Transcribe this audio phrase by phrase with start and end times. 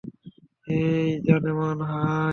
[0.67, 2.21] হেই, জানেমান, হাই!